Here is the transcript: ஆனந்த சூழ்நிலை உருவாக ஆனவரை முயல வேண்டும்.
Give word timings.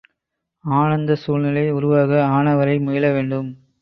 ஆனந்த 0.65 1.15
சூழ்நிலை 1.15 1.71
உருவாக 1.71 2.11
ஆனவரை 2.31 2.81
முயல 2.81 3.11
வேண்டும். 3.11 3.51